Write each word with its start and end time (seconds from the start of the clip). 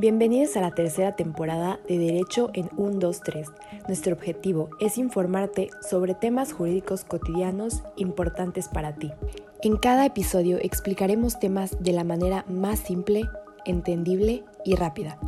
Bienvenidos 0.00 0.56
a 0.56 0.60
la 0.60 0.70
tercera 0.70 1.16
temporada 1.16 1.80
de 1.88 1.98
Derecho 1.98 2.52
en 2.54 2.70
1, 2.76 3.00
2, 3.00 3.20
3. 3.20 3.48
Nuestro 3.88 4.14
objetivo 4.14 4.70
es 4.78 4.96
informarte 4.96 5.70
sobre 5.90 6.14
temas 6.14 6.52
jurídicos 6.52 7.02
cotidianos 7.02 7.82
importantes 7.96 8.68
para 8.68 8.94
ti. 8.94 9.10
En 9.60 9.76
cada 9.76 10.06
episodio 10.06 10.58
explicaremos 10.62 11.40
temas 11.40 11.82
de 11.82 11.90
la 11.90 12.04
manera 12.04 12.44
más 12.48 12.78
simple, 12.78 13.24
entendible 13.66 14.44
y 14.64 14.76
rápida. 14.76 15.18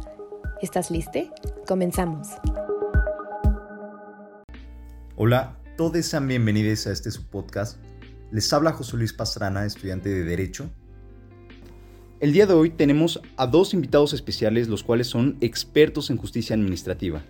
¿Estás 0.62 0.92
listo? 0.92 1.18
Comenzamos. 1.66 2.28
Hola, 5.16 5.58
todos 5.76 6.06
sean 6.06 6.28
bienvenidos 6.28 6.86
a 6.86 6.92
este 6.92 7.10
su 7.10 7.26
podcast. 7.26 7.76
Les 8.30 8.52
habla 8.52 8.70
José 8.70 8.96
Luis 8.96 9.12
Pastrana, 9.12 9.66
estudiante 9.66 10.10
de 10.10 10.22
Derecho 10.22 10.70
el 12.20 12.32
día 12.34 12.46
de 12.46 12.52
hoy 12.52 12.68
tenemos 12.68 13.20
a 13.38 13.46
dos 13.46 13.72
invitados 13.72 14.12
especiales, 14.12 14.68
los 14.68 14.82
cuales 14.82 15.06
son 15.06 15.38
expertos 15.40 16.10
en 16.10 16.18
justicia 16.18 16.54
administrativa. 16.54 17.22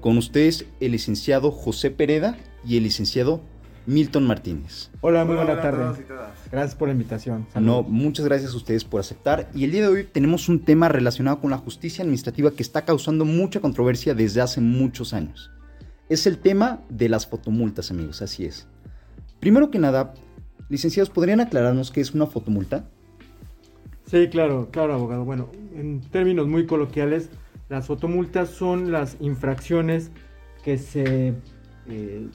Con 0.00 0.18
ustedes 0.18 0.66
el 0.80 0.92
licenciado 0.92 1.52
José 1.52 1.90
Pereda 1.90 2.36
y 2.66 2.76
el 2.76 2.82
licenciado 2.82 3.40
Milton 3.86 4.26
Martínez. 4.26 4.90
Hola, 5.02 5.24
muy 5.24 5.36
buena 5.36 5.60
tarde. 5.60 6.04
Gracias 6.50 6.74
por 6.74 6.88
la 6.88 6.92
invitación. 6.92 7.46
No, 7.54 7.84
muchas 7.84 8.24
gracias 8.24 8.54
a 8.54 8.56
ustedes 8.56 8.82
por 8.84 9.00
aceptar. 9.00 9.48
Y 9.54 9.64
el 9.64 9.70
día 9.70 9.82
de 9.82 9.88
hoy 9.88 10.04
tenemos 10.04 10.48
un 10.48 10.64
tema 10.64 10.88
relacionado 10.88 11.40
con 11.40 11.50
la 11.50 11.58
justicia 11.58 12.02
administrativa 12.02 12.50
que 12.50 12.62
está 12.62 12.84
causando 12.84 13.24
mucha 13.24 13.60
controversia 13.60 14.14
desde 14.14 14.40
hace 14.40 14.60
muchos 14.60 15.14
años. 15.14 15.52
Es 16.08 16.26
el 16.26 16.38
tema 16.38 16.82
de 16.88 17.08
las 17.08 17.26
fotomultas, 17.26 17.90
amigos, 17.92 18.20
así 18.20 18.44
es. 18.44 18.66
Primero 19.38 19.70
que 19.70 19.78
nada, 19.78 20.14
licenciados, 20.68 21.10
¿podrían 21.10 21.40
aclararnos 21.40 21.90
qué 21.92 22.00
es 22.00 22.14
una 22.14 22.26
fotomulta? 22.26 22.88
Sí, 24.14 24.28
claro, 24.28 24.68
claro, 24.70 24.94
abogado. 24.94 25.24
Bueno, 25.24 25.50
en 25.74 26.00
términos 26.00 26.46
muy 26.46 26.66
coloquiales, 26.66 27.30
las 27.68 27.88
fotomultas 27.88 28.48
son 28.48 28.92
las 28.92 29.16
infracciones 29.18 30.12
que 30.62 30.78
se, 30.78 31.34
eh, 31.88 32.28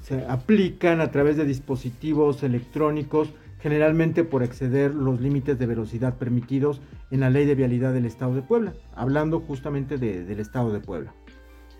se 0.00 0.24
aplican 0.26 1.00
a 1.00 1.10
través 1.10 1.36
de 1.36 1.44
dispositivos 1.44 2.44
electrónicos, 2.44 3.30
generalmente 3.58 4.22
por 4.22 4.44
exceder 4.44 4.94
los 4.94 5.20
límites 5.20 5.58
de 5.58 5.66
velocidad 5.66 6.18
permitidos 6.18 6.80
en 7.10 7.18
la 7.18 7.30
ley 7.30 7.46
de 7.46 7.56
vialidad 7.56 7.92
del 7.92 8.06
Estado 8.06 8.36
de 8.36 8.42
Puebla, 8.42 8.72
hablando 8.94 9.40
justamente 9.40 9.98
del 9.98 10.38
Estado 10.38 10.72
de 10.72 10.78
Puebla. 10.78 11.16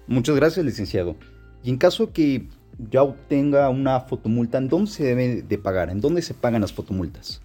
Muchas 0.08 0.34
gracias, 0.34 0.66
licenciado. 0.66 1.14
Y 1.62 1.70
en 1.70 1.78
caso 1.78 2.12
que 2.12 2.48
ya 2.90 3.04
obtenga 3.04 3.70
una 3.70 4.00
fotomulta, 4.00 4.58
¿en 4.58 4.66
dónde 4.66 4.90
se 4.90 5.04
debe 5.04 5.42
de 5.42 5.58
pagar? 5.58 5.90
¿En 5.90 6.00
dónde 6.00 6.22
se 6.22 6.34
pagan 6.34 6.62
las 6.62 6.72
fotomultas? 6.72 7.43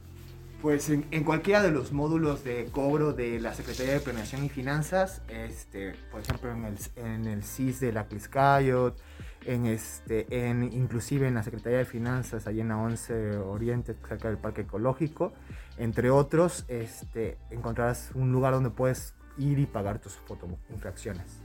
Pues 0.61 0.89
en, 0.89 1.23
cualquiera 1.23 1.63
de 1.63 1.71
los 1.71 1.93
módulos 1.93 2.43
de 2.43 2.65
cobro 2.65 3.13
de 3.13 3.39
la 3.39 3.53
Secretaría 3.53 3.93
de 3.93 4.01
Planeación 4.01 4.43
y 4.43 4.49
Finanzas, 4.49 5.21
este, 5.29 5.93
por 6.11 6.19
ejemplo 6.19 6.51
en 6.51 6.65
el, 6.65 6.77
en 6.97 7.25
el 7.27 7.43
CIS 7.43 7.79
de 7.79 7.93
la 7.93 8.07
Cliscayot, 8.07 8.97
en 9.45 9.65
este, 9.65 10.27
en, 10.29 10.63
inclusive 10.63 11.29
en 11.29 11.35
la 11.35 11.43
Secretaría 11.43 11.77
de 11.77 11.85
Finanzas, 11.85 12.45
allí 12.45 12.59
en 12.59 12.67
la 12.67 12.77
11 12.77 13.37
Oriente, 13.37 13.95
cerca 14.05 14.27
del 14.27 14.37
Parque 14.37 14.61
Ecológico, 14.61 15.31
entre 15.77 16.09
otros, 16.09 16.65
este, 16.67 17.37
encontrarás 17.51 18.11
un 18.13 18.33
lugar 18.33 18.53
donde 18.53 18.69
puedes 18.69 19.15
ir 19.37 19.59
y 19.59 19.65
pagar 19.65 19.99
tus 19.99 20.17
fotoinfracciones. 20.27 21.41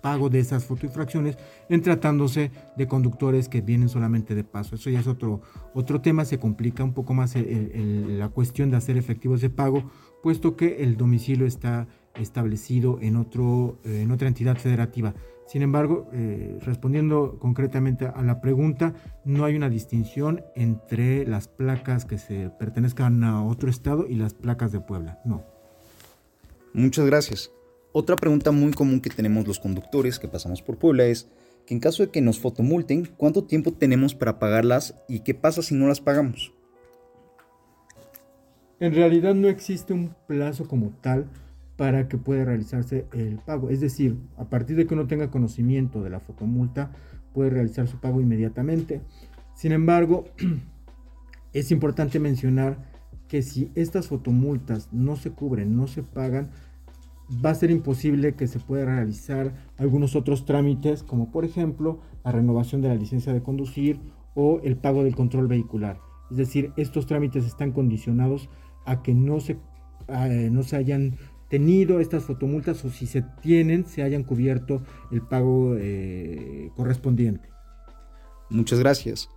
pago 0.02 0.28
de 0.28 0.40
esas 0.40 0.64
fotoinfracciones 0.64 1.38
en 1.68 1.80
tratándose 1.80 2.50
de 2.76 2.86
conductores 2.86 3.48
que 3.48 3.60
vienen 3.60 3.88
solamente 3.88 4.34
de 4.34 4.44
paso. 4.44 4.74
Eso 4.74 4.90
ya 4.90 5.00
es 5.00 5.06
otro, 5.06 5.40
otro 5.74 6.00
tema, 6.00 6.24
se 6.24 6.38
complica 6.38 6.84
un 6.84 6.92
poco 6.92 7.14
más 7.14 7.34
la 7.36 8.28
cuestión 8.28 8.70
de 8.70 8.76
hacer 8.76 8.96
efectivo 8.98 9.36
ese 9.36 9.48
pago, 9.48 9.90
puesto 10.22 10.56
que 10.56 10.82
el 10.82 10.96
domicilio 10.96 11.46
está 11.46 11.86
establecido 12.14 12.98
en, 13.00 13.16
otro, 13.16 13.78
en 13.84 14.10
otra 14.10 14.28
entidad 14.28 14.56
federativa. 14.56 15.14
Sin 15.46 15.62
embargo, 15.62 16.08
eh, 16.12 16.58
respondiendo 16.62 17.38
concretamente 17.38 18.06
a 18.06 18.22
la 18.22 18.40
pregunta, 18.40 18.94
no 19.24 19.44
hay 19.44 19.56
una 19.56 19.68
distinción 19.68 20.42
entre 20.54 21.26
las 21.26 21.48
placas 21.48 22.04
que 22.04 22.18
se 22.18 22.50
pertenezcan 22.50 23.22
a 23.24 23.44
otro 23.44 23.68
estado 23.68 24.06
y 24.08 24.14
las 24.14 24.34
placas 24.34 24.72
de 24.72 24.80
Puebla, 24.80 25.20
no. 25.24 25.42
Muchas 26.72 27.04
gracias. 27.06 27.50
Otra 27.94 28.16
pregunta 28.16 28.52
muy 28.52 28.72
común 28.72 29.00
que 29.00 29.10
tenemos 29.10 29.46
los 29.46 29.60
conductores 29.60 30.18
que 30.18 30.26
pasamos 30.26 30.62
por 30.62 30.78
Puebla 30.78 31.04
es 31.04 31.28
que 31.66 31.74
en 31.74 31.80
caso 31.80 32.02
de 32.02 32.10
que 32.10 32.22
nos 32.22 32.38
fotomulten, 32.38 33.06
¿cuánto 33.18 33.44
tiempo 33.44 33.72
tenemos 33.72 34.14
para 34.14 34.38
pagarlas 34.38 34.94
y 35.08 35.20
qué 35.20 35.34
pasa 35.34 35.60
si 35.60 35.74
no 35.74 35.86
las 35.86 36.00
pagamos? 36.00 36.54
En 38.80 38.94
realidad 38.94 39.34
no 39.34 39.48
existe 39.48 39.92
un 39.92 40.14
plazo 40.26 40.66
como 40.66 40.90
tal 41.02 41.26
para 41.76 42.08
que 42.08 42.16
pueda 42.16 42.46
realizarse 42.46 43.06
el 43.12 43.36
pago. 43.36 43.68
Es 43.68 43.80
decir, 43.80 44.16
a 44.38 44.46
partir 44.46 44.76
de 44.76 44.86
que 44.86 44.94
uno 44.94 45.06
tenga 45.06 45.30
conocimiento 45.30 46.02
de 46.02 46.10
la 46.10 46.20
fotomulta, 46.20 46.92
puede 47.34 47.50
realizar 47.50 47.86
su 47.88 47.98
pago 48.00 48.20
inmediatamente. 48.20 49.02
Sin 49.54 49.72
embargo, 49.72 50.24
es 51.52 51.70
importante 51.70 52.18
mencionar 52.18 52.90
que 53.28 53.42
si 53.42 53.70
estas 53.74 54.08
fotomultas 54.08 54.88
no 54.92 55.16
se 55.16 55.30
cubren, 55.30 55.76
no 55.76 55.86
se 55.86 56.02
pagan, 56.02 56.50
va 57.44 57.50
a 57.50 57.54
ser 57.54 57.70
imposible 57.70 58.34
que 58.34 58.46
se 58.46 58.58
pueda 58.58 58.84
realizar 58.84 59.52
algunos 59.78 60.16
otros 60.16 60.44
trámites, 60.44 61.02
como 61.02 61.30
por 61.30 61.44
ejemplo 61.44 62.00
la 62.24 62.32
renovación 62.32 62.80
de 62.80 62.88
la 62.88 62.94
licencia 62.94 63.32
de 63.32 63.42
conducir 63.42 64.00
o 64.34 64.60
el 64.64 64.76
pago 64.76 65.04
del 65.04 65.14
control 65.14 65.46
vehicular. 65.46 66.00
Es 66.30 66.36
decir, 66.36 66.72
estos 66.76 67.06
trámites 67.06 67.44
están 67.44 67.72
condicionados 67.72 68.48
a 68.86 69.02
que 69.02 69.14
no 69.14 69.40
se, 69.40 69.58
no 70.50 70.62
se 70.62 70.76
hayan 70.76 71.16
tenido 71.48 72.00
estas 72.00 72.24
fotomultas 72.24 72.82
o 72.84 72.90
si 72.90 73.06
se 73.06 73.22
tienen, 73.42 73.84
se 73.84 74.02
hayan 74.02 74.24
cubierto 74.24 74.82
el 75.10 75.20
pago 75.20 75.76
eh, 75.76 76.70
correspondiente. 76.74 77.50
Muchas 78.48 78.78
gracias. 78.78 79.28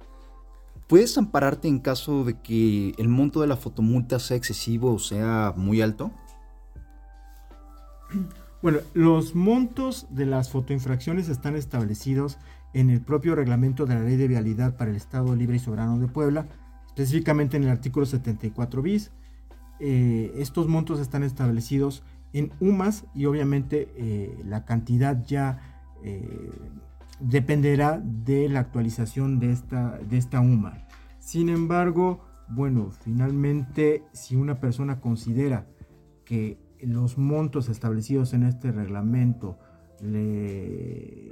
¿Puedes 0.88 1.18
ampararte 1.18 1.68
en 1.68 1.80
caso 1.80 2.24
de 2.24 2.40
que 2.40 2.94
el 2.98 3.10
monto 3.10 3.42
de 3.42 3.48
la 3.48 3.58
fotomulta 3.58 4.20
sea 4.20 4.38
excesivo 4.38 4.94
o 4.94 5.00
sea 5.00 5.54
muy 5.58 5.82
alto? 5.82 6.12
Bueno, 8.62 8.80
los 8.96 9.36
montos 9.36 10.08
de 10.10 10.26
las 10.26 10.50
fotoinfracciones 10.50 11.30
están 11.30 11.56
establecidos 11.56 12.40
en 12.74 12.90
el 12.90 13.00
propio 13.00 13.36
reglamento 13.36 13.86
de 13.86 13.94
la 13.94 14.02
Ley 14.02 14.18
de 14.18 14.28
Vialidad 14.28 14.76
para 14.76 14.90
el 14.90 14.98
Estado 14.98 15.36
Libre 15.36 15.58
y 15.58 15.60
Soberano 15.60 16.00
de 16.00 16.08
Puebla, 16.08 16.48
específicamente 16.88 17.58
en 17.58 17.64
el 17.64 17.70
artículo 17.70 18.08
74 18.08 18.82
bis. 18.82 19.12
Eh, 19.80 20.34
estos 20.38 20.68
montos 20.68 21.00
están 21.00 21.22
establecidos 21.22 22.02
en 22.34 22.52
UMAS 22.60 23.06
y 23.14 23.26
obviamente 23.26 23.90
eh, 23.98 24.42
la 24.44 24.66
cantidad 24.66 25.24
ya 25.24 25.84
eh, 26.04 26.52
dependerá 27.20 28.02
de 28.04 28.50
la 28.50 28.62
actualización 28.62 29.40
de 29.40 29.52
esta, 29.52 30.00
de 30.00 30.18
esta 30.18 30.40
UMA. 30.40 30.88
Sin 31.20 31.50
embargo, 31.50 32.26
bueno, 32.50 32.90
finalmente 32.90 34.04
si 34.12 34.36
una 34.36 34.60
persona 34.60 35.00
considera 35.00 35.68
que 36.26 36.65
los 36.82 37.18
montos 37.18 37.70
establecidos 37.70 38.34
en 38.34 38.44
este 38.44 38.72
reglamento 38.72 39.58
le 40.02 41.32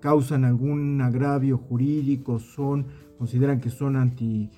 causan 0.00 0.44
algún 0.44 1.00
agravio 1.00 1.58
jurídico, 1.58 2.38
son, 2.38 2.86
consideran 3.18 3.60
que 3.60 3.70
son 3.70 3.96
anti 3.96 4.50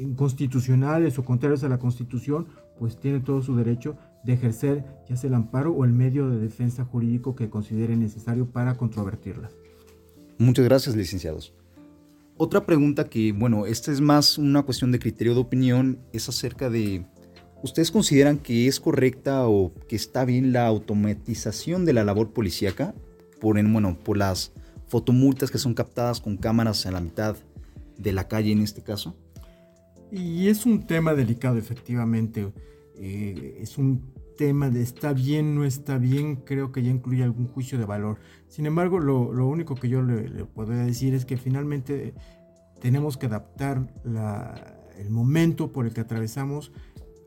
inconstitucionales 0.00 1.18
o 1.18 1.24
contrarios 1.24 1.62
a 1.62 1.68
la 1.68 1.78
Constitución, 1.78 2.46
pues 2.78 2.98
tiene 2.98 3.20
todo 3.20 3.42
su 3.42 3.54
derecho 3.54 3.96
de 4.24 4.32
ejercer 4.32 4.84
ya 5.08 5.16
sea 5.16 5.28
el 5.28 5.34
amparo 5.34 5.72
o 5.72 5.84
el 5.84 5.92
medio 5.92 6.28
de 6.28 6.38
defensa 6.38 6.84
jurídico 6.84 7.34
que 7.36 7.50
considere 7.50 7.96
necesario 7.96 8.46
para 8.46 8.76
controvertirla. 8.76 9.50
Muchas 10.38 10.64
gracias, 10.64 10.96
licenciados. 10.96 11.54
Otra 12.36 12.66
pregunta 12.66 13.08
que, 13.08 13.32
bueno, 13.32 13.66
esta 13.66 13.92
es 13.92 14.00
más 14.00 14.38
una 14.38 14.62
cuestión 14.62 14.90
de 14.90 14.98
criterio 14.98 15.34
de 15.34 15.40
opinión, 15.40 15.98
es 16.12 16.28
acerca 16.28 16.70
de, 16.70 17.06
¿ustedes 17.62 17.90
consideran 17.90 18.38
que 18.38 18.66
es 18.66 18.80
correcta 18.80 19.48
o 19.48 19.72
que 19.88 19.96
está 19.96 20.24
bien 20.24 20.52
la 20.52 20.66
automatización 20.66 21.84
de 21.84 21.92
la 21.92 22.04
labor 22.04 22.30
policíaca 22.30 22.94
por, 23.40 23.58
en, 23.58 23.72
bueno, 23.72 23.98
por 23.98 24.16
las 24.16 24.52
fotomultas 24.86 25.50
que 25.50 25.58
son 25.58 25.74
captadas 25.74 26.20
con 26.20 26.36
cámaras 26.36 26.84
en 26.86 26.92
la 26.92 27.00
mitad 27.00 27.36
de 27.96 28.12
la 28.12 28.28
calle 28.28 28.52
en 28.52 28.60
este 28.60 28.82
caso? 28.82 29.16
Y 30.10 30.48
es 30.48 30.66
un 30.66 30.86
tema 30.86 31.14
delicado, 31.14 31.56
efectivamente. 31.56 32.52
Eh, 32.96 33.58
es 33.60 33.78
un 33.78 34.12
tema 34.36 34.68
de 34.68 34.82
está 34.82 35.12
bien, 35.12 35.54
no 35.54 35.64
está 35.64 35.98
bien, 35.98 36.36
creo 36.36 36.72
que 36.72 36.82
ya 36.82 36.90
incluye 36.90 37.22
algún 37.22 37.46
juicio 37.48 37.78
de 37.78 37.86
valor. 37.86 38.18
Sin 38.48 38.66
embargo, 38.66 38.98
lo, 38.98 39.46
único 39.46 39.74
que 39.74 39.88
yo 39.88 40.02
le, 40.02 40.44
puedo 40.44 40.72
decir 40.72 41.14
es 41.14 41.24
que 41.24 41.36
finalmente 41.36 42.12
tenemos 42.80 43.16
que 43.16 43.26
adaptar 43.26 43.94
el 44.98 45.10
momento 45.10 45.72
por 45.72 45.86
el 45.86 45.94
que 45.94 46.00
atravesamos 46.02 46.72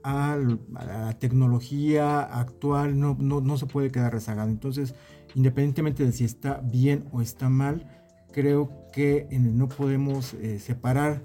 a, 0.05 0.37
la 0.37 1.17
tecnología 1.17 2.21
actual, 2.21 2.99
no, 2.99 3.17
no, 3.19 3.57
se 3.57 3.65
puede 3.65 3.91
quedar 3.91 4.13
rezagado. 4.13 4.49
Entonces, 4.49 4.93
independientemente 5.33 6.05
de 6.05 6.11
si 6.11 6.23
está 6.23 6.61
bien 6.63 7.05
o 7.11 7.21
está 7.21 7.49
mal, 7.49 7.89
creo 8.31 8.69
que 8.93 9.27
no 9.31 9.67
podemos 9.67 10.35
eh, 10.35 10.59
separar 10.59 11.23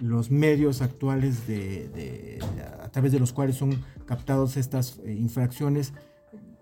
los 0.00 0.30
medios 0.30 0.80
actuales 0.80 1.46
de, 1.46 2.40
a 2.82 2.88
través 2.88 3.12
de 3.12 3.20
los 3.20 3.34
cuales 3.34 3.56
son 3.56 3.84
captados 4.06 4.56
estas 4.56 4.98
eh, 5.04 5.12
infracciones, 5.12 5.92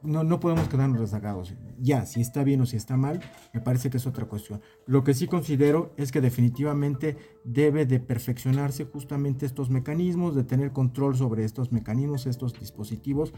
no, 0.03 0.25
no 0.25 0.41
podemos 0.41 0.69
quedarnos 0.69 1.01
rezagados. 1.01 1.55
Ya, 1.79 2.07
si 2.07 2.21
está 2.21 2.45
bien 2.45 2.61
o 2.61 2.67
si 2.67 2.77
está 2.77 2.97
mal, 2.97 3.21
me 3.53 3.61
parece 3.61 3.91
que 3.91 3.97
es 3.97 4.07
otra 4.07 4.27
cuestión. 4.27 4.61
Lo 4.87 5.05
que 5.05 5.15
sí 5.15 5.27
considero 5.27 5.93
es 5.97 6.13
que 6.13 6.21
definitivamente 6.21 7.17
debe 7.45 7.87
de 7.87 8.01
perfeccionarse 8.01 8.85
justamente 8.85 9.47
estos 9.47 9.71
mecanismos, 9.71 10.35
de 10.35 10.45
tener 10.45 10.73
control 10.73 11.17
sobre 11.17 11.45
estos 11.45 11.73
mecanismos, 11.73 12.27
estos 12.27 12.59
dispositivos, 12.59 13.33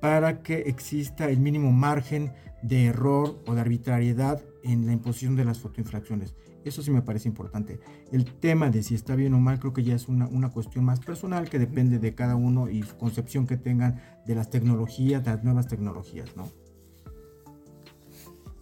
para 0.00 0.42
que 0.42 0.60
exista 0.62 1.28
el 1.28 1.40
mínimo 1.40 1.72
margen 1.72 2.32
de 2.62 2.86
error 2.86 3.38
o 3.46 3.54
de 3.54 3.60
arbitrariedad 3.60 4.40
en 4.62 4.86
la 4.86 4.92
imposición 4.92 5.36
de 5.36 5.44
las 5.44 5.58
fotoinfracciones. 5.58 6.34
Eso 6.64 6.82
sí 6.82 6.90
me 6.92 7.02
parece 7.02 7.28
importante. 7.28 7.80
El 8.12 8.24
tema 8.24 8.70
de 8.70 8.82
si 8.82 8.94
está 8.94 9.16
bien 9.16 9.34
o 9.34 9.40
mal 9.40 9.58
creo 9.58 9.72
que 9.72 9.82
ya 9.82 9.96
es 9.96 10.08
una, 10.08 10.28
una, 10.28 10.50
cuestión 10.50 10.84
más 10.84 11.00
personal 11.00 11.50
que 11.50 11.58
depende 11.58 11.98
de 11.98 12.14
cada 12.14 12.36
uno 12.36 12.68
y 12.68 12.82
su 12.84 12.96
concepción 12.96 13.46
que 13.46 13.56
tengan 13.56 14.00
de 14.26 14.34
las 14.36 14.48
tecnologías, 14.48 15.24
de 15.24 15.30
las 15.32 15.42
nuevas 15.42 15.66
tecnologías, 15.66 16.36
¿no? 16.36 16.48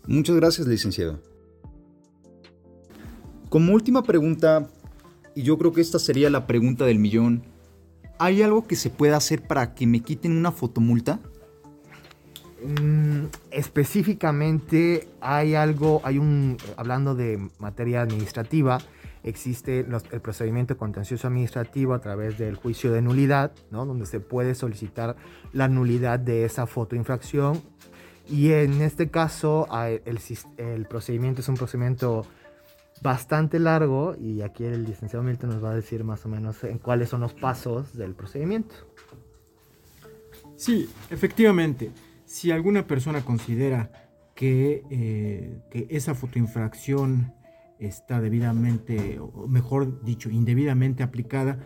Muchas 0.06 0.36
gracias, 0.36 0.66
licenciado. 0.66 1.20
Como 3.50 3.74
última 3.74 4.02
pregunta, 4.02 4.70
y 5.34 5.42
yo 5.42 5.58
creo 5.58 5.72
que 5.72 5.80
esta 5.80 5.98
sería 5.98 6.30
la 6.30 6.46
pregunta 6.46 6.84
del 6.86 6.98
millón, 6.98 7.42
¿hay 8.18 8.42
algo 8.42 8.66
que 8.66 8.76
se 8.76 8.90
pueda 8.90 9.16
hacer 9.16 9.42
para 9.42 9.74
que 9.74 9.86
me 9.86 10.00
quiten 10.00 10.36
una 10.36 10.52
fotomulta? 10.52 11.20
Mm, 12.62 13.09
específicamente 13.50 15.08
hay 15.20 15.54
algo, 15.54 16.00
hay 16.04 16.18
un, 16.18 16.56
hablando 16.76 17.14
de 17.14 17.38
materia 17.58 18.02
administrativa, 18.02 18.78
existe 19.22 19.80
el 19.80 20.20
procedimiento 20.20 20.76
contencioso 20.76 21.26
administrativo 21.26 21.94
a 21.94 22.00
través 22.00 22.38
del 22.38 22.56
juicio 22.56 22.92
de 22.92 23.02
nulidad, 23.02 23.52
¿no? 23.70 23.84
donde 23.84 24.06
se 24.06 24.20
puede 24.20 24.54
solicitar 24.54 25.16
la 25.52 25.68
nulidad 25.68 26.18
de 26.18 26.44
esa 26.44 26.66
fotoinfracción. 26.66 27.60
Y 28.28 28.52
en 28.52 28.80
este 28.80 29.10
caso 29.10 29.66
el, 30.04 30.18
el 30.56 30.86
procedimiento 30.86 31.40
es 31.40 31.48
un 31.48 31.56
procedimiento 31.56 32.24
bastante 33.02 33.58
largo 33.58 34.14
y 34.18 34.42
aquí 34.42 34.64
el 34.64 34.84
licenciado 34.84 35.24
Milton 35.24 35.50
nos 35.50 35.64
va 35.64 35.70
a 35.70 35.74
decir 35.74 36.04
más 36.04 36.24
o 36.26 36.28
menos 36.28 36.62
en 36.64 36.78
cuáles 36.78 37.08
son 37.08 37.20
los 37.22 37.34
pasos 37.34 37.96
del 37.96 38.14
procedimiento. 38.14 38.74
Sí, 40.56 40.88
efectivamente 41.08 41.90
si 42.30 42.52
alguna 42.52 42.86
persona 42.86 43.24
considera 43.24 43.90
que, 44.36 44.84
eh, 44.88 45.58
que 45.68 45.88
esa 45.90 46.14
fotoinfracción 46.14 47.34
está 47.80 48.20
debidamente, 48.20 49.18
o 49.18 49.48
mejor 49.48 50.04
dicho, 50.04 50.30
indebidamente 50.30 51.02
aplicada, 51.02 51.58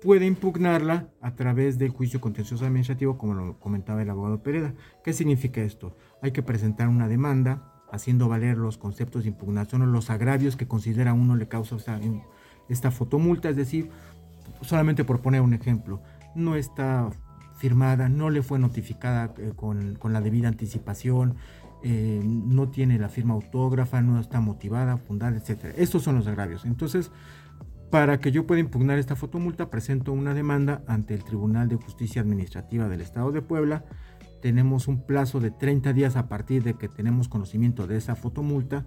puede 0.00 0.24
impugnarla 0.24 1.10
a 1.20 1.34
través 1.34 1.76
del 1.76 1.90
juicio 1.90 2.22
contencioso 2.22 2.64
administrativo, 2.64 3.18
como 3.18 3.34
lo 3.34 3.60
comentaba 3.60 4.00
el 4.00 4.08
abogado 4.08 4.42
Pereda. 4.42 4.72
¿Qué 5.04 5.12
significa 5.12 5.60
esto? 5.60 5.94
Hay 6.22 6.32
que 6.32 6.42
presentar 6.42 6.88
una 6.88 7.06
demanda 7.06 7.74
haciendo 7.92 8.30
valer 8.30 8.56
los 8.56 8.78
conceptos 8.78 9.24
de 9.24 9.28
impugnación 9.28 9.82
o 9.82 9.86
los 9.86 10.08
agravios 10.08 10.56
que 10.56 10.66
considera 10.66 11.12
uno 11.12 11.36
le 11.36 11.48
causa 11.48 11.76
esta, 11.76 12.00
esta 12.70 12.90
fotomulta, 12.90 13.50
es 13.50 13.56
decir, 13.56 13.90
solamente 14.62 15.04
por 15.04 15.20
poner 15.20 15.42
un 15.42 15.52
ejemplo, 15.52 16.00
no 16.34 16.56
está 16.56 17.10
firmada, 17.58 18.08
no 18.08 18.30
le 18.30 18.42
fue 18.42 18.58
notificada 18.58 19.34
eh, 19.38 19.52
con, 19.54 19.98
la 20.02 20.20
debida 20.20 20.48
anticipación, 20.48 21.34
eh, 21.82 22.22
no 22.24 22.68
tiene 22.68 22.98
la 22.98 23.08
firma 23.08 23.34
autógrafa, 23.34 24.00
no 24.00 24.18
está 24.20 24.40
motivada, 24.40 24.96
fundada, 24.96 25.36
etc. 25.36 25.74
Estos 25.76 26.02
son 26.02 26.16
los 26.16 26.26
agravios. 26.26 26.64
Entonces, 26.64 27.10
para 27.90 28.20
que 28.20 28.32
yo 28.32 28.46
pueda 28.46 28.60
impugnar 28.60 28.98
esta 28.98 29.16
fotomulta, 29.16 29.70
presento 29.70 30.12
una 30.12 30.34
demanda 30.34 30.82
ante 30.86 31.14
el 31.14 31.24
Tribunal 31.24 31.68
de 31.68 31.76
Justicia 31.76 32.22
Administrativa 32.22 32.88
del 32.88 33.00
Estado 33.00 33.32
de 33.32 33.42
Puebla. 33.42 33.84
Tenemos 34.40 34.88
un 34.88 35.02
plazo 35.02 35.40
de 35.40 35.50
30 35.50 35.92
días 35.92 36.16
a 36.16 36.28
partir 36.28 36.62
de 36.62 36.74
que 36.74 36.88
tenemos 36.88 37.28
conocimiento 37.28 37.86
de 37.86 37.96
esa 37.96 38.14
fotomulta. 38.14 38.84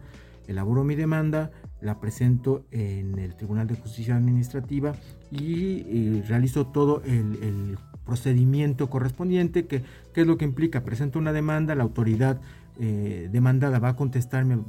Elaboro 0.47 0.83
mi 0.83 0.95
demanda, 0.95 1.51
la 1.81 1.99
presento 1.99 2.65
en 2.71 3.17
el 3.19 3.35
Tribunal 3.35 3.67
de 3.67 3.75
Justicia 3.75 4.15
Administrativa 4.15 4.95
y 5.31 5.85
eh, 5.87 6.23
realizo 6.27 6.67
todo 6.67 7.01
el, 7.05 7.77
procedimiento 8.05 8.89
correspondiente, 8.89 9.67
que, 9.67 9.83
es 10.15 10.27
lo 10.27 10.35
que 10.37 10.43
implica, 10.43 10.83
presento 10.83 11.19
una 11.19 11.31
demanda, 11.31 11.75
la 11.75 11.83
autoridad 11.83 12.41
eh, 12.79 13.29
demandada 13.31 13.79
va 13.79 13.89
a 13.89 13.95
contestarme, 13.95 14.59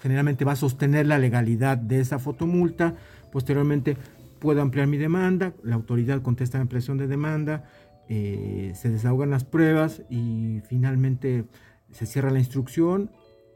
generalmente 0.00 0.44
va 0.44 0.52
a 0.52 0.56
sostener 0.56 1.06
la 1.06 1.18
legalidad 1.18 1.76
de 1.76 2.00
esa 2.00 2.18
fotomulta, 2.18 2.94
posteriormente 3.30 3.96
puedo 4.40 4.62
ampliar 4.62 4.88
mi 4.88 4.96
demanda, 4.96 5.52
la 5.62 5.76
autoridad 5.76 6.22
contesta 6.22 6.58
la 6.58 6.62
ampliación 6.62 6.96
de 6.98 7.06
demanda, 7.06 7.64
eh, 8.08 8.72
se 8.74 8.90
desahogan 8.90 9.30
las 9.30 9.44
pruebas 9.44 10.02
y 10.10 10.62
finalmente 10.66 11.44
se 11.92 12.06
cierra 12.06 12.30
la 12.30 12.40
instrucción 12.40 13.10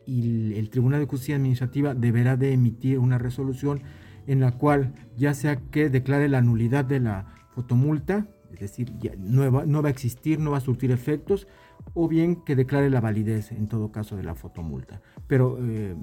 y 0.07 0.55
el, 0.55 0.71
Tribunal 0.71 1.01
de 1.01 1.07
Justicia 1.07 1.37
Administrativa 1.37 1.95
deberá 1.95 2.37
de 2.37 2.53
emitir 2.53 2.99
una 2.99 3.19
resolución 3.19 3.83
en 4.27 4.41
la 4.41 4.53
cual 4.53 4.95
ya 5.17 5.35
sea 5.35 5.57
que 5.57 5.91
declare 5.91 6.29
la 6.29 6.41
nulidad 6.41 6.85
de 6.85 7.01
la 7.01 7.27
fotomulta 7.51 8.27
es 8.55 8.61
decir, 8.61 8.93
ya 8.99 9.13
no, 9.19 9.51
va, 9.83 9.89
a 9.89 9.91
existir, 9.91 10.39
no 10.39 10.53
va 10.53 10.59
a 10.59 10.61
surtir 10.61 10.91
efectos, 10.91 11.47
o 11.93 12.09
bien 12.09 12.37
que 12.37 12.57
declare 12.57 12.89
la 12.89 13.01
validez 13.01 13.53
en 13.53 13.69
todo 13.69 13.93
caso 13.93 14.17
de 14.17 14.23
la 14.23 14.35
fotomulta. 14.35 15.03
Pero 15.27 15.59
eh, 15.61 15.97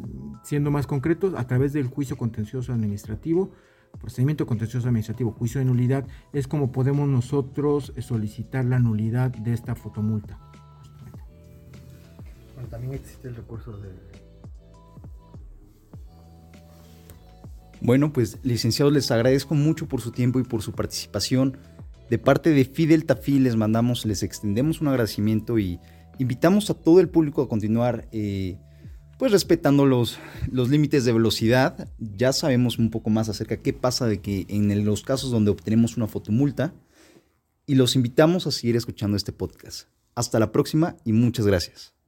siendo 0.44 0.70
más 0.72 0.88
concretos, 0.88 1.34
a 1.36 1.48
través 1.48 1.74
del 1.74 1.88
juicio 1.88 2.18
contencioso 2.18 2.74
administrativo, 2.74 3.52
procedimiento 4.00 4.46
contencioso 4.46 4.88
administrativo, 4.88 5.32
juicio 5.32 5.60
de 5.60 5.66
nulidad, 5.66 6.06
es 6.34 6.48
como 6.48 6.72
podemos 6.72 7.08
nosotros 7.08 7.94
solicitar 8.00 8.66
la 8.66 8.80
nulidad 8.80 9.32
de 9.32 9.54
esta 9.54 9.76
fotomulta. 9.76 10.40
También 12.72 12.96
existe 12.96 13.28
el 13.28 13.36
recurso 13.36 13.78
de... 13.78 13.90
Bueno, 17.82 18.12
pues 18.14 18.40
licenciados, 18.42 18.94
les 18.94 19.12
agradezco 19.12 19.54
mucho 19.54 19.88
por 19.88 20.02
su 20.02 20.12
tiempo 20.12 20.40
y 20.40 20.44
por 20.44 20.64
su 20.64 20.72
participación. 20.72 21.58
De 22.10 22.18
parte 22.18 22.50
de 22.50 22.66
Fidel 22.66 23.06
Tafí 23.06 23.40
les 23.40 23.56
mandamos, 23.56 24.06
les 24.06 24.24
extendemos 24.24 24.82
un 24.82 24.88
agradecimiento 24.88 25.60
y 25.60 25.80
Invitamos 26.22 26.70
a 26.70 26.76
todo 26.76 27.00
el 27.00 27.10
público 27.10 27.42
a 27.42 27.50
continuar 27.50 28.08
eh, 28.12 28.60
pues 29.18 29.32
respetando 29.32 29.88
los, 29.88 30.20
los 30.52 30.70
límites 30.70 31.04
de 31.04 31.14
velocidad. 31.14 31.90
Ya 31.98 32.32
sabemos 32.32 32.78
un 32.78 32.92
poco 32.92 33.10
más 33.10 33.28
acerca 33.28 33.56
de 33.56 33.62
qué 33.64 33.74
pasa 33.74 34.06
de 34.06 34.22
que 34.22 34.46
en 34.50 34.86
los 34.86 35.02
casos 35.02 35.32
donde 35.32 35.50
obtenemos 35.50 35.98
una 35.98 36.06
fotomulta 36.06 36.76
y 37.66 37.74
los 37.74 37.96
invitamos 37.96 38.46
a 38.46 38.52
seguir 38.52 38.76
escuchando 38.76 39.18
este 39.18 39.32
podcast. 39.32 39.88
Hasta 40.14 40.38
la 40.38 40.52
próxima 40.52 40.96
y 41.06 41.14
muchas 41.14 41.48
gracias. 41.48 42.01